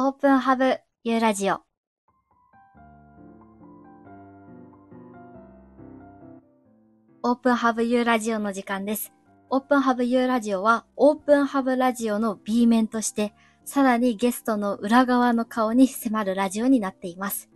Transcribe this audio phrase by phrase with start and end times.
[0.00, 1.60] オープンハブユーラジオ。
[7.24, 9.12] オープンハブユーラジオの時間です。
[9.50, 13.34] オープンハブユーラジオは、オープンハブラジオの B 面として、
[13.64, 17.50] さらにゲストの裏側の顔に迫るラジオになっています。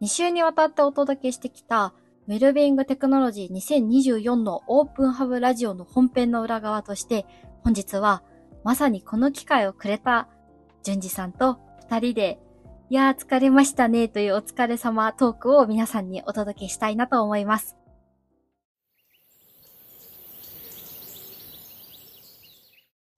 [0.00, 1.92] 2週にわたってお届けしてきた、
[2.28, 7.26] ウェルビングテクノロジー2024のオープンハブラジオの本編の裏側として、
[7.62, 8.22] 本日は、
[8.64, 10.30] まさにこの機会をくれた、
[10.82, 11.58] 淳二さんと
[11.88, 12.38] 二人で、
[12.88, 17.76] いやー疲れましたねというお疲れ様トークを皆さんにお届けしたいなと思います。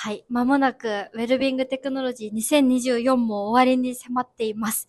[0.00, 0.24] はい。
[0.28, 4.88] まもなく、ウェルビングテクノロジー2024も終わりに迫っています。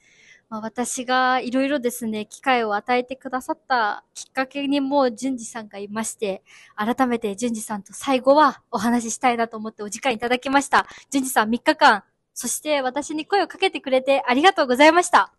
[0.50, 6.44] まあ、私がいろいろですね、機会を与えてくださったきっかけにも、淳二さんがいまして、
[6.76, 10.86] 改めて淳二さんと最後はお話ししたいなと思ってお時間いただきました。
[11.10, 15.34] 淳二さん3日間、そして私に声をかけてくれてありがとうございました。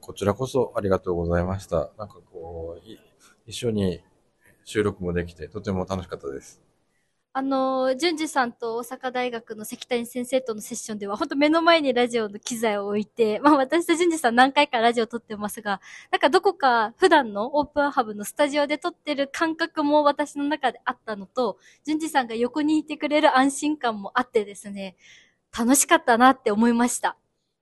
[0.00, 1.90] こちらこそありがとうございました。
[1.98, 2.98] なんかこう、い
[3.46, 4.02] 一緒に
[4.64, 6.60] 収録もできてとても楽しかったです。
[7.38, 24.96] あの、淳二さんと大阪大学の関谷先生とのセッションでは、本当目の前にラジオの機材を置いて、まあ私と淳二さん何回かラジオ撮ってますが、なんかどこか普段のオープンハブのスタジオで撮ってる感覚も私の中であったのと、淳二さんが横にいてくれる安心感もあってですね、
[25.56, 27.16] 楽しかったなって思いました。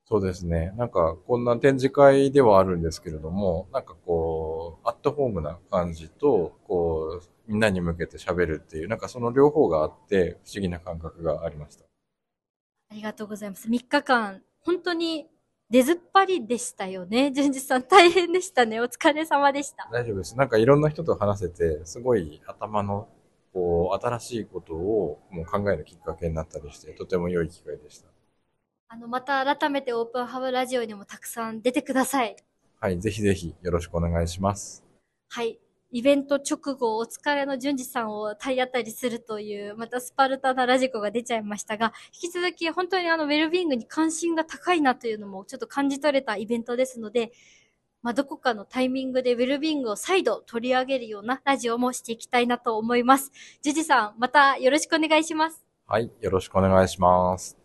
[0.06, 0.72] そうですね。
[0.76, 11.84] なんかこんな展示会ではあるんですけれども、なんかこう、アットホームな感じと、こう、みんなに向けて喋るっていう、なんかその両方があって不思議な感覚がありました。
[12.90, 13.68] ありがとうございます。
[13.68, 15.26] 3日間、本当に
[15.70, 17.32] 出ずっぱりでしたよね。
[17.32, 18.80] 淳二さん大変でしたね。
[18.80, 19.88] お疲れ様でした。
[19.90, 20.36] 大丈夫です。
[20.36, 23.08] なんかいろんな人と話せて、すごい頭の、
[23.54, 28.08] こう、新しいことをもう考えるきっかけになったりして、とても良い機会でした。
[28.88, 32.36] あの、また改めてオープンハブラジオにもたくさん出てください。
[32.80, 34.84] はい、ぜひぜひよろしくお願いします。
[35.28, 35.58] はい。
[35.92, 47.30] イベント直後、お疲れの淳二さんを体当たりするという、またスパルタなラジコが出ちゃいましたが、引き続き本当にあの、ウェルビーイングに関心が高いなというのもちょっと感じ取れたイベントですので、
[48.04, 53.32] まあ、どこかのタイミングでウェルビーイングを再度取り上げるようなラジオもしていきたいなと思います。
[53.62, 55.64] ジュジさん、またよろしくお願いします。
[55.86, 57.56] はい、よろしくお願いします。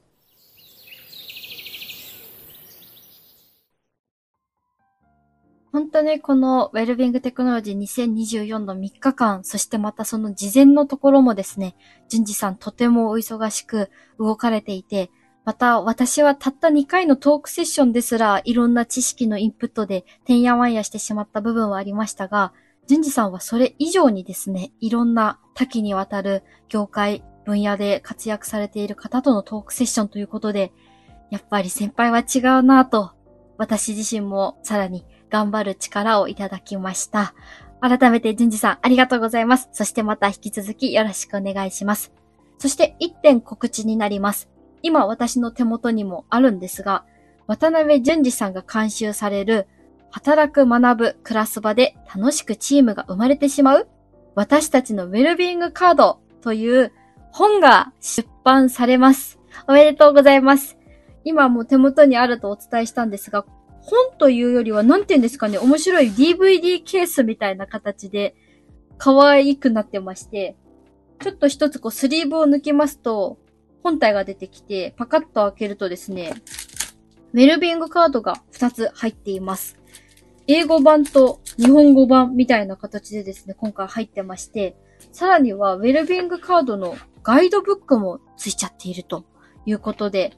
[5.73, 11.75] 本当にこのウェルビングテクノロジー2024の3日間、そしてまたその事前のところもですね、
[12.07, 15.11] 淳二さんとてもお忙しく動かれていて、
[15.45, 22.53] また私はたった2回のトークセッションですらいろんな知識のインプットでてんやわんやしてしまった部分はありましたが、
[22.87, 30.71] 淳二さんはそれ以上にですね、いろんな多岐にわたる業界、分野で活躍されている方とのトークセッションということで、
[31.29, 33.11] やっぱり先輩は違うなぁと、
[33.57, 37.33] 私自身もさらに頑張る力をいただきました。
[37.81, 39.69] 改めて、淳二さん、ありがとうございます。
[39.71, 42.11] そしてまた引き続きよろしくお願いします。
[42.57, 44.49] そして、一点告知になります。
[44.81, 47.05] 今、私の手元にもあるんですが、
[47.47, 49.67] 渡辺淳二さんが監修される、
[50.11, 53.87] 働く学ぶクラス場で楽しくチームが生まれてしまう
[54.35, 56.91] 私たちのウェルビングカードという
[57.31, 59.39] 本が出版されます。
[59.67, 60.77] おめでとうございます。
[61.23, 63.45] 今もう手元にあるとお伝えしたんですが、
[63.81, 68.35] 本というよりは、なんて言うんですかね、面白い DVD ケースみたいな形で、
[68.97, 70.55] 可愛くなってまして、
[71.21, 73.37] ちょっと一つこうスリーブを抜きますと、
[73.83, 76.33] 本体が出てきて、パカッと開けるとですね、
[77.33, 79.77] ウェルビングカードが2つ入っています。
[80.47, 84.75] 英語版と日本語版みたいな形でですね、今回入ってまして、
[85.11, 89.25] さらにはウェルビングカードのガイドブックもついちゃっていると
[89.65, 90.33] いうことで、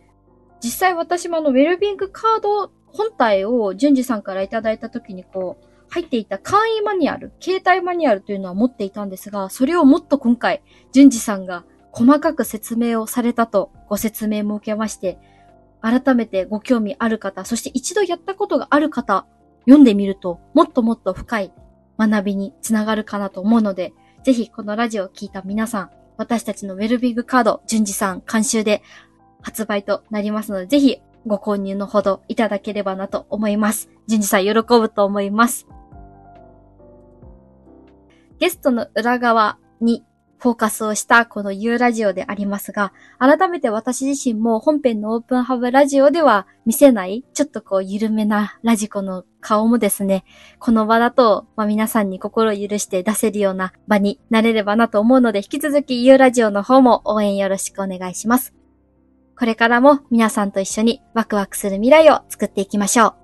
[0.63, 10.61] 実際私もあのウェルビングカード本体を淳二さんからいただいた時にこう、入っていた簡易マニュアル、携帯マニュアルというのは持っていたんですが、それをもっと今回、
[10.93, 15.19] 淳二さんが細かく説明をされたとご説明も受けまして、
[15.81, 19.25] 改めてご興味ある方、そして一度やったことがある方、
[19.65, 21.53] 読んでみると、もっともっと深い
[21.97, 23.93] 学びにつながるかなと思うので、
[24.23, 28.83] ぜひこのラジオを聞いた皆さん、私たちのウェルビングカード、淳二さん監修で
[29.41, 33.89] 発売となりますので、ぜひご購入のほどいただければなと思います。
[34.07, 35.67] 淳二さん喜ぶと思います。
[38.39, 40.03] ゲストの裏側に
[40.41, 50.25] フォーカスをしたこの U ラジオでありますが、改めて私自身も本編のオープンハブラジオでは見せない、ちょっとこう緩めなラジコの顔もですね、
[50.57, 58.55] この場だと、まあ、皆さんに心を許して出せるような場になれればなと思うので、引き続き U ラジオの方も応援よろしくお願いします。
[59.37, 63.20] これからも皆さんと一緒にワクワクする未来を作っていきましょう。